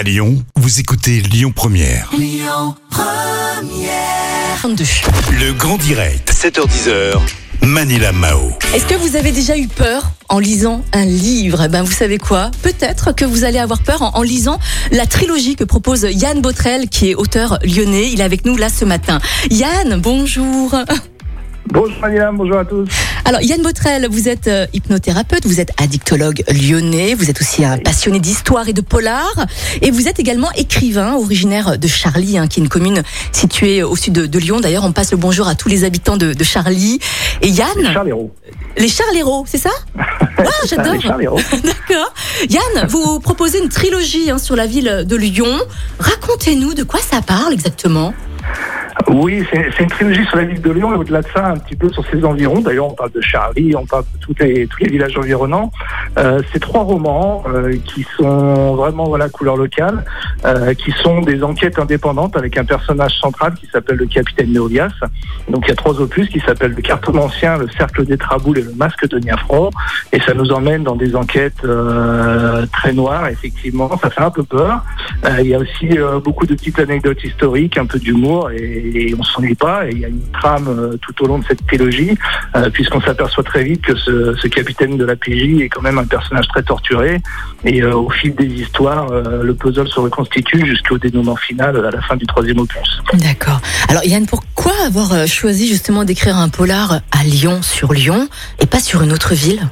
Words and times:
À 0.00 0.02
Lyon, 0.02 0.42
vous 0.56 0.80
écoutez 0.80 1.20
Lyon 1.20 1.52
Première. 1.54 2.10
32. 4.56 4.82
Le 5.38 5.52
grand 5.52 5.76
direct, 5.76 6.32
7h10h. 6.32 7.18
Manila 7.60 8.10
Mao. 8.12 8.50
Est-ce 8.74 8.86
que 8.86 8.94
vous 8.94 9.16
avez 9.16 9.30
déjà 9.30 9.58
eu 9.58 9.68
peur 9.68 10.12
en 10.30 10.38
lisant 10.38 10.82
un 10.94 11.04
livre? 11.04 11.64
Eh 11.66 11.68
Ben 11.68 11.82
vous 11.82 11.92
savez 11.92 12.16
quoi? 12.16 12.50
Peut-être 12.62 13.14
que 13.14 13.26
vous 13.26 13.44
allez 13.44 13.58
avoir 13.58 13.82
peur 13.82 14.00
en, 14.00 14.16
en 14.16 14.22
lisant 14.22 14.58
la 14.90 15.04
trilogie 15.04 15.54
que 15.54 15.64
propose 15.64 16.06
Yann 16.10 16.40
Botrel, 16.40 16.88
qui 16.88 17.10
est 17.10 17.14
auteur 17.14 17.58
lyonnais. 17.62 18.10
Il 18.10 18.22
est 18.22 18.24
avec 18.24 18.46
nous 18.46 18.56
là 18.56 18.70
ce 18.70 18.86
matin. 18.86 19.20
Yann, 19.50 20.00
bonjour. 20.00 20.74
Bonjour 21.66 22.00
Maniam, 22.00 22.36
bonjour 22.36 22.58
à 22.58 22.64
tous. 22.64 22.88
Alors 23.24 23.42
Yann 23.42 23.62
Botrel, 23.62 24.08
vous 24.10 24.28
êtes 24.28 24.48
euh, 24.48 24.66
hypnothérapeute, 24.72 25.46
vous 25.46 25.60
êtes 25.60 25.70
addictologue 25.80 26.42
lyonnais, 26.48 27.14
vous 27.14 27.30
êtes 27.30 27.40
aussi 27.40 27.64
un 27.64 27.78
passionné 27.78 28.18
d'histoire 28.18 28.68
et 28.68 28.72
de 28.72 28.80
polar, 28.80 29.32
et 29.80 29.90
vous 29.92 30.08
êtes 30.08 30.18
également 30.18 30.50
écrivain 30.56 31.14
originaire 31.14 31.78
de 31.78 31.86
Charlie, 31.86 32.38
hein, 32.38 32.48
qui 32.48 32.58
est 32.58 32.62
une 32.62 32.68
commune 32.68 33.02
située 33.30 33.82
au 33.84 33.94
sud 33.94 34.14
de, 34.14 34.26
de 34.26 34.38
Lyon. 34.38 34.60
D'ailleurs, 34.60 34.84
on 34.84 34.92
passe 34.92 35.12
le 35.12 35.18
bonjour 35.18 35.46
à 35.46 35.54
tous 35.54 35.68
les 35.68 35.84
habitants 35.84 36.16
de, 36.16 36.32
de 36.32 36.44
Charlie. 36.44 36.98
Et 37.42 37.48
Yann, 37.48 37.68
Charles 37.92 38.08
Hérault. 38.08 38.34
les 38.76 38.88
Charléros, 38.88 39.44
c'est 39.46 39.58
ça? 39.58 39.70
Ah, 40.42 40.66
j'adore. 40.66 40.94
Les. 40.94 41.26
D'accord. 41.62 42.14
Yann, 42.48 42.86
vous 42.88 43.20
proposez 43.20 43.58
une 43.62 43.68
trilogie 43.68 44.30
hein, 44.30 44.38
sur 44.38 44.56
la 44.56 44.66
ville 44.66 45.04
de 45.06 45.16
Lyon. 45.16 45.58
Racontez-nous 45.98 46.72
de 46.72 46.82
quoi 46.82 46.98
ça 46.98 47.20
parle 47.20 47.52
exactement. 47.52 48.14
Oui, 49.12 49.44
c'est 49.50 49.82
une 49.82 49.88
trilogie 49.88 50.24
sur 50.26 50.36
la 50.36 50.44
ville 50.44 50.60
de 50.60 50.70
Lyon 50.70 50.92
et 50.94 50.96
au-delà 50.96 51.22
de 51.22 51.26
ça, 51.34 51.48
un 51.48 51.56
petit 51.56 51.74
peu 51.74 51.90
sur 51.90 52.06
ses 52.06 52.24
environs. 52.24 52.60
D'ailleurs, 52.60 52.86
on 52.86 52.94
parle 52.94 53.10
de 53.10 53.20
Charlie, 53.20 53.74
on 53.74 53.84
parle 53.84 54.04
de 54.04 54.20
tous 54.20 54.34
les, 54.38 54.68
tous 54.68 54.84
les 54.84 54.88
villages 54.88 55.18
environnants. 55.18 55.72
Euh, 56.16 56.40
c'est 56.52 56.60
trois 56.60 56.82
romans 56.82 57.42
euh, 57.48 57.76
qui 57.84 58.06
sont 58.16 58.76
vraiment 58.76 59.04
voilà 59.04 59.28
couleur 59.28 59.56
locale, 59.56 60.04
euh, 60.44 60.74
qui 60.74 60.92
sont 60.92 61.22
des 61.22 61.42
enquêtes 61.42 61.78
indépendantes 61.80 62.36
avec 62.36 62.56
un 62.56 62.64
personnage 62.64 63.18
central 63.18 63.54
qui 63.54 63.66
s'appelle 63.66 63.96
le 63.96 64.06
capitaine 64.06 64.52
Néolias. 64.52 64.92
Donc 65.48 65.64
il 65.66 65.70
y 65.70 65.72
a 65.72 65.76
trois 65.76 66.00
opus 66.00 66.28
qui 66.28 66.38
s'appellent 66.40 66.74
le 66.76 66.82
cartomancien, 66.82 67.58
le 67.58 67.68
cercle 67.68 68.04
des 68.06 68.16
traboules 68.16 68.58
et 68.58 68.62
le 68.62 68.74
masque 68.74 69.08
de 69.08 69.18
Niafron. 69.18 69.70
Et 70.12 70.20
ça 70.20 70.34
nous 70.34 70.52
emmène 70.52 70.84
dans 70.84 70.96
des 70.96 71.16
enquêtes 71.16 71.64
euh, 71.64 72.64
très 72.72 72.92
noires, 72.92 73.26
effectivement. 73.26 73.90
Ça 74.00 74.10
fait 74.10 74.22
un 74.22 74.30
peu 74.30 74.44
peur. 74.44 74.84
Il 75.40 75.48
y 75.48 75.54
a 75.54 75.58
aussi 75.58 75.98
beaucoup 76.24 76.46
de 76.46 76.54
petites 76.54 76.78
anecdotes 76.78 77.22
historiques, 77.24 77.76
un 77.76 77.86
peu 77.86 77.98
d'humour 77.98 78.50
et, 78.50 78.99
et 79.00 79.14
on 79.18 79.22
s'ennuie 79.22 79.54
pas. 79.54 79.86
Et 79.86 79.92
il 79.92 79.98
y 79.98 80.04
a 80.04 80.08
une 80.08 80.22
trame 80.32 80.68
euh, 80.68 80.96
tout 80.98 81.24
au 81.24 81.26
long 81.26 81.38
de 81.38 81.44
cette 81.46 81.66
trilogie, 81.66 82.16
euh, 82.56 82.70
puisqu'on 82.70 83.00
s'aperçoit 83.00 83.44
très 83.44 83.64
vite 83.64 83.82
que 83.82 83.96
ce, 83.96 84.34
ce 84.36 84.48
capitaine 84.48 84.96
de 84.96 85.04
la 85.04 85.16
PJ 85.16 85.60
est 85.60 85.68
quand 85.68 85.82
même 85.82 85.98
un 85.98 86.04
personnage 86.04 86.48
très 86.48 86.62
torturé. 86.62 87.20
Et 87.64 87.82
euh, 87.82 87.94
au 87.94 88.10
fil 88.10 88.34
des 88.34 88.46
histoires, 88.46 89.10
le 89.10 89.54
puzzle 89.54 89.88
se 89.88 90.00
reconstitue 90.00 90.66
jusqu'au 90.66 90.98
dénouement 90.98 91.36
final 91.36 91.76
à 91.84 91.90
la 91.90 92.00
fin 92.02 92.16
du 92.16 92.26
troisième 92.26 92.58
opus. 92.58 93.00
D'accord. 93.14 93.60
Alors 93.88 94.04
Yann, 94.04 94.26
pourquoi 94.26 94.72
avoir 94.86 95.26
choisi 95.26 95.68
justement 95.68 96.04
d'écrire 96.04 96.36
un 96.36 96.48
polar 96.48 97.00
à 97.10 97.24
Lyon 97.24 97.60
sur 97.62 97.92
Lyon 97.92 98.28
et 98.60 98.66
pas 98.66 98.80
sur 98.80 99.02
une 99.02 99.12
autre 99.12 99.34
ville? 99.34 99.68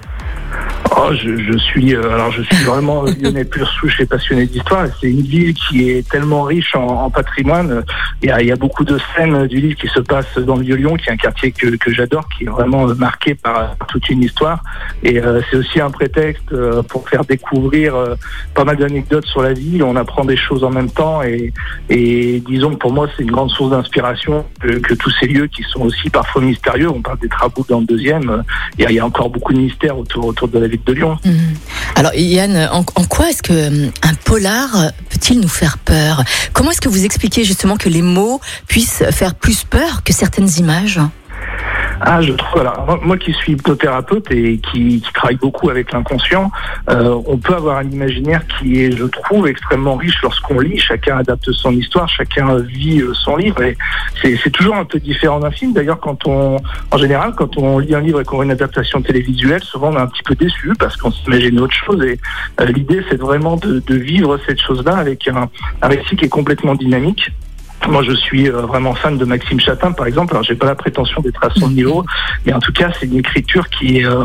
Oh, 1.01 1.13
je, 1.15 1.37
je 1.37 1.57
suis 1.59 1.95
euh, 1.95 2.13
alors 2.13 2.33
je 2.33 2.43
suis 2.43 2.65
vraiment 2.65 3.03
lyonnais 3.23 3.45
pur 3.45 3.69
souche 3.69 4.01
et 4.01 4.07
passionné 4.07 4.47
d'histoire. 4.47 4.87
C'est 5.01 5.09
une 5.09 5.23
ville 5.23 5.55
qui 5.55 5.89
est 5.91 6.09
tellement 6.09 6.43
riche 6.43 6.75
en, 6.75 6.87
en 7.05 7.11
patrimoine. 7.11 7.85
Il 8.21 8.29
y, 8.29 8.33
a, 8.33 8.43
il 8.43 8.49
y 8.49 8.53
a 8.53 8.57
beaucoup 8.57 8.85
de 8.85 8.99
scènes 9.15 9.47
du 9.47 9.61
livre 9.61 9.79
qui 9.79 9.87
se 9.87 10.01
passent 10.01 10.37
dans 10.39 10.57
le 10.57 10.63
Vieux-Lyon, 10.63 10.97
qui 10.97 11.09
est 11.09 11.13
un 11.13 11.17
quartier 11.17 11.53
que, 11.53 11.77
que 11.77 11.93
j'adore, 11.93 12.29
qui 12.37 12.45
est 12.45 12.49
vraiment 12.49 12.89
euh, 12.89 12.95
marqué 12.95 13.37
par, 13.37 13.77
toute 13.87 14.09
une 14.11 14.23
histoire. 14.25 14.65
Et 15.05 15.21
euh, 15.21 15.41
c'est 15.49 15.57
aussi 15.57 15.81
un 15.81 15.91
prétexte 15.91 16.53
euh, 16.53 16.83
pour 16.83 17.09
faire 17.09 17.25
découvrir 17.25 17.95
euh, 17.95 18.17
pas 18.55 18.65
mal 18.65 18.77
d'anecdotes 18.77 19.27
sur 19.27 19.43
la 19.43 19.53
ville. 19.53 19.85
On 19.85 19.95
apprend 19.95 20.25
des 20.25 20.37
choses 20.37 20.65
en 20.65 20.71
même 20.71 20.91
temps. 20.91 21.23
Et, 21.23 21.53
et 21.89 22.43
disons 22.45 22.71
que 22.71 22.79
pour 22.79 22.93
moi, 22.93 23.09
c'est 23.17 23.23
une 23.23 23.31
grande 23.31 23.51
source 23.51 23.71
d'inspiration 23.71 24.45
que, 24.61 24.79
que 24.79 24.95
tous 24.95 25.11
ces 25.21 25.27
lieux 25.27 25.47
qui 25.47 25.63
sont 25.63 25.83
aussi 25.83 26.11
parfois 26.11 26.43
mystérieux. 26.43 26.91
On 26.91 27.03
parle 27.03 27.21
des 27.21 27.29
travaux 27.29 27.65
dans 27.69 27.79
le 27.79 27.87
deuxième. 27.87 28.43
Il 28.79 28.83
y 28.83 28.87
a, 28.87 28.91
il 28.91 28.97
y 28.97 29.01
a 29.01 29.07
encore 29.07 29.31
beaucoup 29.31 29.53
de 29.53 29.59
mystères 29.59 29.97
autour, 29.97 30.27
autour 30.27 30.49
de 30.49 30.59
la 30.59 30.67
ville 30.67 30.81
Mhm. 31.25 31.55
Alors 31.97 32.15
Yann, 32.15 32.57
en, 32.73 32.79
en 32.81 33.05
quoi 33.05 33.31
est-ce 33.31 33.43
que 33.43 33.53
euh, 33.53 33.91
un 34.03 34.15
polar 34.15 34.71
peut-il 35.11 35.41
nous 35.41 35.49
faire 35.49 35.79
peur? 35.79 36.23
Comment 36.53 36.71
est-ce 36.71 36.81
que 36.81 36.89
vous 36.89 37.05
expliquez 37.05 37.45
justement 37.45 37.77
que 37.77 37.89
les 37.89 38.03
mots 38.03 38.41
puissent 38.67 39.03
faire 39.11 39.35
plus 39.35 39.65
peur 39.65 40.03
que 40.05 40.13
certaines 40.13 40.51
images? 40.59 41.01
Ah, 42.01 42.21
je 42.23 42.33
trouve. 42.33 42.63
Moi, 43.03 43.17
qui 43.19 43.33
suis 43.33 43.53
hypnothérapeute 43.53 44.31
et 44.31 44.59
qui, 44.59 45.01
qui 45.01 45.13
travaille 45.13 45.37
beaucoup 45.37 45.71
avec 45.71 45.93
l'inconscient, 45.93 46.51
euh, 46.91 47.21
on 47.27 47.37
peut 47.39 47.55
avoir 47.55 47.79
un 47.79 47.91
imaginaire 47.91 48.43
qui 48.47 48.85
est, 48.85 48.97
je 48.97 49.05
trouve, 49.05 49.49
extrêmement 49.49 49.97
riche 49.97 50.21
lorsqu'on 50.23 50.61
lit. 50.61 50.79
Chacun 50.79 51.19
adapte 51.19 51.51
son 51.53 51.73
histoire, 51.73 52.09
chacun 52.09 52.57
vit 52.59 53.01
euh, 53.01 53.13
son 53.15 53.37
livre. 53.37 53.63
Et 53.63 53.77
c'est 54.23 54.37
c'est 54.43 54.51
toujours 54.51 54.77
un 54.77 54.85
peu 54.85 55.01
différent 55.01 55.41
d'un 55.41 55.51
film. 55.51 55.73
D'ailleurs, 55.73 56.01
quand 56.01 56.27
on, 56.27 56.57
en 56.91 56.97
général, 56.99 57.35
quand 57.37 57.57
on 57.59 57.79
lit 57.79 57.95
un 57.95 58.01
livre 58.01 58.21
et 58.21 58.25
qu'on 58.25 58.41
a 58.41 58.45
une 58.45 58.51
adaptation 58.51 59.03
télévisuelle, 59.03 59.63
souvent 59.63 59.91
on 59.91 59.97
est 59.97 60.01
un 60.01 60.07
petit 60.07 60.23
peu 60.23 60.35
déçu 60.35 60.73
parce 60.79 60.97
qu'on 60.97 61.11
s'imagine 61.11 61.59
autre 61.61 61.75
chose. 61.75 62.03
Et 62.05 62.19
euh, 62.61 62.67
l'idée, 62.67 63.05
c'est 63.11 63.21
vraiment 63.21 63.57
de, 63.57 63.81
de 63.81 63.95
vivre 63.97 64.39
cette 64.47 64.61
chose-là 64.61 64.97
avec 64.97 65.27
un, 65.29 65.49
un 65.83 65.89
récit 65.89 66.17
qui 66.17 66.27
est 66.27 66.29
complètement 66.29 66.75
dynamique. 66.75 67.31
Moi, 67.87 68.03
je 68.03 68.13
suis 68.13 68.49
euh, 68.51 68.63
vraiment 68.63 68.95
fan 68.95 69.17
de 69.17 69.25
Maxime 69.25 69.61
Chatin, 69.61 69.93
par 69.93 70.07
exemple. 70.07 70.35
Alors, 70.35 70.43
j'ai 70.43 70.55
pas 70.55 70.67
la 70.67 70.75
prétention 70.75 71.21
d'être 71.23 71.43
à 71.43 71.51
son 71.59 71.71
niveau, 71.71 72.05
mais 72.45 72.53
en 72.53 72.59
tout 72.61 72.73
cas, 72.73 72.91
c'est 72.99 73.07
une 73.07 73.19
écriture 73.19 73.69
qui 73.71 73.99
est, 73.99 74.05
euh, 74.05 74.25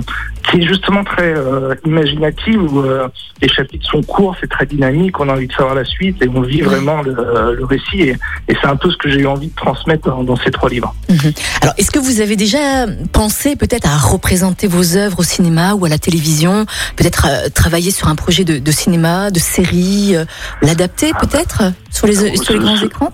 qui 0.49 0.57
est 0.61 0.67
justement 0.67 1.03
très 1.03 1.33
euh, 1.33 1.73
imaginative, 1.85 2.61
où 2.61 2.81
euh, 2.81 3.07
les 3.41 3.47
chapitres 3.47 3.87
sont 3.87 4.01
courts, 4.01 4.35
c'est 4.41 4.49
très 4.49 4.65
dynamique, 4.65 5.19
on 5.19 5.29
a 5.29 5.33
envie 5.33 5.47
de 5.47 5.53
savoir 5.53 5.75
la 5.75 5.85
suite 5.85 6.21
et 6.21 6.27
on 6.27 6.41
vit 6.41 6.61
vraiment 6.61 7.01
le, 7.03 7.15
euh, 7.17 7.55
le 7.55 7.63
récit. 7.65 8.01
Et, 8.01 8.17
et 8.49 8.57
c'est 8.59 8.67
un 8.67 8.75
peu 8.75 8.89
ce 8.91 8.97
que 8.97 9.09
j'ai 9.09 9.19
eu 9.19 9.27
envie 9.27 9.47
de 9.47 9.55
transmettre 9.55 10.09
dans, 10.09 10.23
dans 10.23 10.35
ces 10.35 10.51
trois 10.51 10.69
livres. 10.69 10.93
Mhm. 11.09 11.31
Alors, 11.61 11.73
est-ce 11.77 11.91
que 11.91 11.99
vous 11.99 12.19
avez 12.21 12.35
déjà 12.35 12.85
pensé 13.13 13.55
peut-être 13.55 13.87
à 13.87 13.97
représenter 13.97 14.67
vos 14.67 14.97
œuvres 14.97 15.19
au 15.19 15.23
cinéma 15.23 15.73
ou 15.75 15.85
à 15.85 15.89
la 15.89 15.99
télévision 15.99 16.65
Peut-être 16.97 17.27
travailler 17.53 17.91
sur 17.91 18.07
un 18.07 18.15
projet 18.15 18.43
de, 18.43 18.59
de 18.59 18.71
cinéma, 18.71 19.31
de 19.31 19.39
série, 19.39 20.15
euh, 20.15 20.25
l'adapter 20.61 21.11
peut-être 21.19 21.63
sur 21.91 22.07
les, 22.07 22.17
Ah, 22.25 22.35
sur 22.35 22.53
les 22.53 22.59
grands 22.59 22.81
écrans? 22.81 23.13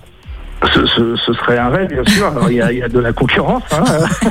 Ce, 0.74 0.86
ce, 0.86 1.16
ce 1.16 1.32
serait 1.32 1.56
un 1.56 1.70
rêve, 1.70 1.88
bien 1.88 2.04
sûr. 2.04 2.26
Alors, 2.26 2.50
il 2.50 2.56
y 2.58 2.60
a, 2.62 2.70
il 2.70 2.78
y 2.78 2.82
a 2.82 2.88
de 2.88 2.98
la 2.98 3.12
concurrence. 3.14 3.62
Hein. 3.72 3.82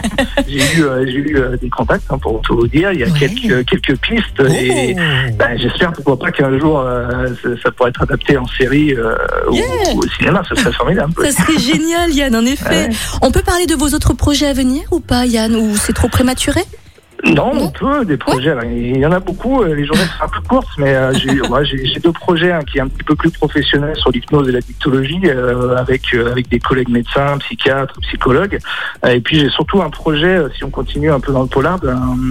j'ai 0.47 0.59
eu, 0.77 0.83
euh, 0.83 1.03
j'ai 1.05 1.13
eu 1.17 1.37
euh, 1.37 1.57
des 1.57 1.69
contacts, 1.69 2.03
hein, 2.11 2.19
pour 2.19 2.39
tout 2.41 2.55
vous 2.55 2.67
dire. 2.67 2.91
Il 2.91 2.99
y 2.99 3.03
a 3.03 3.07
Ouais. 3.07 3.13
quelques, 3.19 3.65
quelques 3.67 3.97
pistes. 3.99 4.39
Et 4.47 4.95
ben, 5.37 5.57
j'espère, 5.57 5.91
pourquoi 5.91 6.19
pas, 6.19 6.31
qu'un 6.31 6.57
jour, 6.59 6.79
euh, 6.81 7.27
ça, 7.41 7.49
ça 7.63 7.71
pourrait 7.71 7.89
être 7.89 8.03
adapté 8.03 8.37
en 8.37 8.45
série 8.47 8.93
euh, 8.93 9.15
ou- 9.49 9.99
au 9.99 10.07
cinéma. 10.17 10.43
Ce 10.47 10.53
serait 10.55 10.71
formidable. 10.71 11.13
Ça 11.23 11.31
serait 11.31 11.57
génial, 11.59 12.11
Yann, 12.11 12.35
en 12.35 12.45
effet. 12.45 12.89
Ouais. 12.89 12.95
On 13.23 13.31
peut 13.31 13.41
parler 13.43 13.65
de 13.65 13.73
vos 13.75 13.87
autres 13.95 14.13
projets 14.13 14.47
à 14.47 14.53
venir 14.53 14.83
ou 14.91 14.99
pas, 14.99 15.25
Yann 15.25 15.55
Ou 15.55 15.75
c'est 15.77 15.93
trop 15.93 16.09
prématuré? 16.09 16.61
Non, 17.25 17.53
Non 17.53 17.63
on 17.63 17.69
peut, 17.71 18.05
des 18.05 18.15
projets. 18.15 18.55
Il 18.71 18.97
y 18.97 19.05
en 19.05 19.11
a 19.11 19.19
beaucoup. 19.19 19.61
Les 19.63 19.85
journées 19.85 20.03
sont 20.03 20.23
un 20.23 20.29
peu 20.49 20.55
courtes, 20.55 20.69
mais 20.77 20.93
euh, 20.95 21.13
j'ai 21.13 21.41
ouais, 21.49 21.99
deux 22.03 22.11
projets, 22.11 22.51
un 22.51 22.61
qui 22.61 22.77
est 22.77 22.81
un 22.81 22.87
petit 22.87 23.03
peu 23.03 23.15
plus 23.15 23.31
professionnel 23.31 23.95
sur 23.95 24.11
l'hypnose 24.11 24.49
et 24.49 24.51
la 24.51 24.61
dictologie, 24.61 25.19
euh, 25.25 25.75
avec, 25.77 26.01
euh, 26.13 26.31
avec 26.31 26.49
des 26.49 26.59
collègues 26.59 26.89
médecins, 26.89 27.37
psychiatres, 27.39 27.95
psychologues. 28.01 28.59
Euh, 29.05 29.09
et 29.09 29.21
puis 29.21 29.39
j'ai 29.39 29.49
surtout 29.49 29.81
un 29.81 29.89
projet, 29.89 30.39
si 30.55 30.63
on 30.63 30.69
continue 30.69 31.11
un 31.11 31.19
peu 31.19 31.31
dans 31.31 31.43
le 31.43 31.47
polar, 31.47 31.79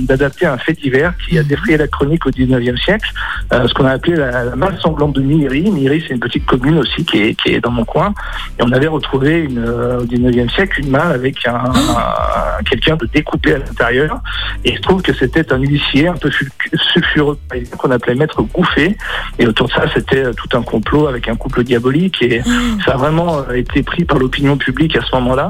d'adapter 0.03 0.47
un 0.47 0.59
fait 0.59 0.73
divers 0.73 1.15
qui 1.27 1.39
a 1.39 1.43
défrayé 1.43 1.77
la 1.79 1.89
chronique 1.89 2.27
au 2.27 2.31
19e 2.31 2.77
siècle, 2.83 3.11
ce 3.53 3.73
qu'on 3.75 3.84
a 3.87 3.93
appelé 3.93 4.17
la, 4.17 4.45
la 4.45 4.56
malle 4.56 4.79
sanglante 4.81 5.15
de 5.15 5.23
Miri. 5.23 5.71
Miri, 5.71 6.03
c'est 6.06 6.15
une 6.15 6.21
petite 6.21 6.47
commune 6.47 6.79
aussi 6.79 7.05
qui 7.05 7.19
est, 7.23 7.35
qui 7.35 7.55
est 7.55 7.61
dans 7.61 7.71
mon 7.71 7.85
coin. 7.85 8.12
Et 8.59 8.62
on 8.62 8.73
avait 8.73 8.87
retrouvé 8.87 9.41
une, 9.41 9.61
au 9.69 10.05
19e 10.05 10.50
siècle 10.53 10.81
une 10.81 10.91
malle 10.91 11.12
avec 11.12 11.47
un, 11.47 11.55
un- 11.55 12.62
quelqu'un 12.65 12.97
de 12.97 13.06
découpé 13.06 13.55
à 13.55 13.59
l'intérieur. 13.59 14.21
Et 14.65 14.75
je 14.77 14.81
trouve 14.83 15.03
que 15.03 15.12
c'était 15.12 15.53
un 15.53 15.59
huissier 15.59 16.09
un 16.09 16.15
peu 16.15 16.31
sul- 16.31 16.50
sulfureux 16.93 17.39
qu'on 17.79 17.91
appelait 17.91 18.08
maître 18.15 18.43
Gouffé. 18.43 18.97
Et 19.39 19.47
autour 19.47 19.69
de 19.69 19.73
ça, 19.73 19.85
c'était 19.95 20.25
euh, 20.25 20.33
tout 20.33 20.57
un 20.57 20.63
complot 20.63 21.07
avec 21.07 21.29
un 21.29 21.37
couple 21.37 21.65
diabolique. 21.65 22.21
Et 22.23 22.43
ça 22.85 22.93
a 22.93 22.97
vraiment 22.97 23.38
euh, 23.49 23.55
été 23.55 23.82
pris 23.82 24.05
par 24.05 24.19
l'opinion 24.19 24.56
publique 24.56 24.97
à 24.97 25.00
ce 25.03 25.15
moment-là. 25.17 25.49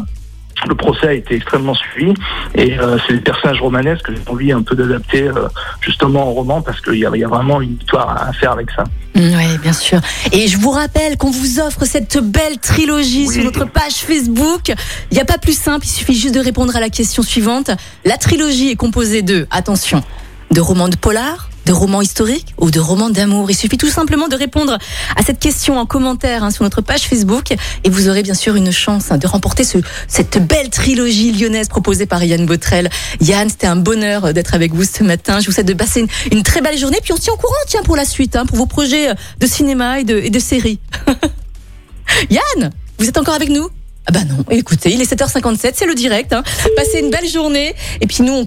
Le 0.68 0.74
procès 0.74 1.06
a 1.06 1.12
été 1.12 1.36
extrêmement 1.36 1.74
suivi 1.74 2.12
et 2.56 2.76
euh, 2.80 2.98
c'est 3.06 3.12
des 3.14 3.20
personnages 3.20 3.60
romanesques 3.60 4.06
que 4.06 4.12
j'ai 4.16 4.22
envie 4.28 4.50
un 4.50 4.62
peu 4.62 4.74
d'adapter 4.74 5.22
euh, 5.22 5.46
justement 5.80 6.22
en 6.26 6.32
roman 6.32 6.62
parce 6.62 6.80
qu'il 6.80 6.94
y, 6.96 7.06
a- 7.06 7.10
il 7.14 7.20
y 7.20 7.24
a 7.24 7.28
vraiment 7.28 7.60
une 7.60 7.76
histoire 7.80 8.10
à 8.28 8.32
faire 8.32 8.50
avec 8.50 8.68
ça. 8.72 8.82
Oui, 9.14 9.56
bien 9.62 9.72
sûr. 9.72 10.00
Et 10.32 10.48
je 10.48 10.58
vous 10.58 10.72
rappelle 10.72 11.16
qu'on 11.16 11.30
vous 11.30 11.60
offre 11.60 11.84
cette 11.84 12.18
belle 12.18 12.58
trilogie 12.58 13.26
Oui. 13.28 13.34
sur 13.36 13.44
notre 13.44 13.66
page 13.66 13.94
Facebook. 13.98 14.72
Il 15.12 15.14
n'y 15.14 15.20
a 15.20 15.24
pas 15.24 15.38
plus 15.38 15.56
simple, 15.56 15.86
il 15.86 15.90
suffit 15.90 16.16
juste 16.18 16.34
de 16.34 16.40
répondre 16.40 16.74
à 16.74 16.80
la 16.80 16.90
question 16.90 17.22
suivante. 17.22 17.70
La 18.04 18.16
trilogie 18.16 18.70
est 18.70 18.76
composée 18.76 19.22
de, 19.22 19.46
attention, 19.52 20.02
de 20.50 20.60
romans 20.60 20.88
de 20.88 20.96
polar, 20.96 21.47
de 21.68 21.72
romans 21.74 22.00
historiques 22.00 22.54
ou 22.56 22.70
de 22.70 22.80
romans 22.80 23.10
d'amour 23.10 23.50
Il 23.50 23.54
suffit 23.54 23.76
tout 23.76 23.90
simplement 23.90 24.28
de 24.28 24.36
répondre 24.36 24.78
à 25.16 25.22
cette 25.22 25.38
question 25.38 25.78
en 25.78 25.84
commentaire 25.84 26.42
hein, 26.42 26.50
sur 26.50 26.64
notre 26.64 26.80
page 26.80 27.02
Facebook 27.02 27.52
et 27.84 27.90
vous 27.90 28.08
aurez 28.08 28.22
bien 28.22 28.32
sûr 28.32 28.56
une 28.56 28.72
chance 28.72 29.12
hein, 29.12 29.18
de 29.18 29.26
remporter 29.26 29.64
ce, 29.64 29.76
cette 30.08 30.38
belle 30.38 30.70
trilogie 30.70 31.30
lyonnaise 31.30 31.68
proposée 31.68 32.06
par 32.06 32.24
Yann 32.24 32.46
Botrel. 32.46 32.88
Yann, 33.20 33.50
c'était 33.50 33.66
un 33.66 33.76
bonheur 33.76 34.32
d'être 34.32 34.54
avec 34.54 34.72
vous 34.72 34.84
ce 34.84 35.04
matin. 35.04 35.40
Je 35.40 35.46
vous 35.46 35.52
souhaite 35.52 35.68
de 35.68 35.74
passer 35.74 36.06
une, 36.32 36.42
très 36.42 36.62
belle 36.62 36.78
journée. 36.78 37.00
Puis 37.02 37.12
on 37.12 37.16
se 37.16 37.20
tient 37.20 37.34
au 37.34 37.36
courant, 37.36 37.52
tiens, 37.66 37.82
pour 37.82 37.96
la 37.96 38.06
suite, 38.06 38.34
hein, 38.34 38.46
pour 38.46 38.56
vos 38.56 38.66
projets 38.66 39.10
de 39.38 39.46
cinéma 39.46 40.00
et 40.00 40.04
de, 40.04 40.16
et 40.16 40.30
de 40.30 40.38
séries. 40.38 40.80
Yann, 42.30 42.70
vous 42.98 43.06
êtes 43.06 43.18
encore 43.18 43.34
avec 43.34 43.50
nous? 43.50 43.68
Ah 44.06 44.12
bah 44.12 44.24
non, 44.24 44.42
écoutez, 44.50 44.90
il 44.90 45.02
est 45.02 45.12
7h57, 45.12 45.72
c'est 45.74 45.84
le 45.84 45.94
direct. 45.94 46.32
Hein. 46.32 46.42
Passez 46.76 47.00
une 47.00 47.10
belle 47.10 47.28
journée 47.28 47.74
et 48.00 48.06
puis 48.06 48.22
nous 48.22 48.32
on... 48.32 48.46